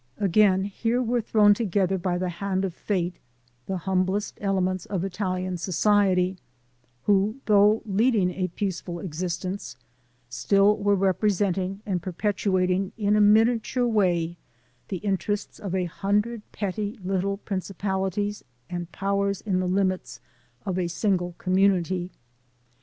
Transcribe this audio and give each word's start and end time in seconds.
Again, 0.17 0.63
here 0.63 0.99
were 0.99 1.21
thrown 1.21 1.53
together 1.53 1.99
by 1.99 2.17
the 2.17 2.27
hand 2.29 2.65
of 2.65 2.73
fate 2.73 3.19
the 3.67 3.77
humblest 3.77 4.39
elements 4.41 4.87
of 4.87 5.03
Italian 5.03 5.57
so 5.57 5.71
ciety, 5.71 6.37
who 7.03 7.35
though 7.45 7.83
leading 7.85 8.31
a 8.31 8.47
peaceful 8.47 8.97
existence, 8.99 9.77
still 10.27 10.75
were 10.77 10.95
representing 10.95 11.83
and 11.85 12.01
perpetuating 12.01 12.93
in 12.97 13.15
a 13.15 13.21
miniature 13.21 13.85
way 13.85 14.37
the 14.87 14.97
interests 14.97 15.59
of 15.59 15.75
a 15.75 15.85
hundred 15.85 16.41
petty 16.51 16.97
little 17.03 17.37
principali 17.37 18.11
ties 18.11 18.43
and 18.71 18.91
powers 18.91 19.41
in 19.41 19.59
the 19.59 19.67
limits 19.67 20.19
of 20.65 20.79
a 20.79 20.87
single 20.87 21.33
community. 21.37 22.09